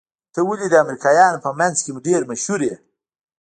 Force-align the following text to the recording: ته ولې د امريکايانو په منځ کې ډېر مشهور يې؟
ته 0.33 0.39
ولې 0.47 0.67
د 0.69 0.75
امريکايانو 0.83 1.43
په 1.45 1.49
منځ 1.59 1.75
کې 1.85 2.03
ډېر 2.07 2.21
مشهور 2.31 2.61
يې؟ 2.67 2.75